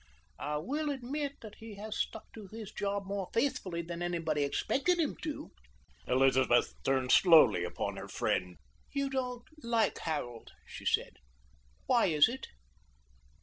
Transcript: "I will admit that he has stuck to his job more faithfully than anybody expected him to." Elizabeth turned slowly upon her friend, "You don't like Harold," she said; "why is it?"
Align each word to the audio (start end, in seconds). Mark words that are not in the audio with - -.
"I 0.39 0.57
will 0.57 0.89
admit 0.89 1.33
that 1.41 1.57
he 1.59 1.75
has 1.75 1.95
stuck 1.95 2.25
to 2.33 2.47
his 2.47 2.71
job 2.71 3.05
more 3.05 3.29
faithfully 3.35 3.83
than 3.83 4.01
anybody 4.01 4.41
expected 4.41 4.97
him 4.97 5.15
to." 5.17 5.51
Elizabeth 6.07 6.73
turned 6.83 7.11
slowly 7.11 7.63
upon 7.63 7.97
her 7.97 8.07
friend, 8.07 8.57
"You 8.91 9.11
don't 9.11 9.45
like 9.61 9.99
Harold," 9.99 10.53
she 10.65 10.85
said; 10.87 11.17
"why 11.85 12.07
is 12.07 12.27
it?" 12.27 12.47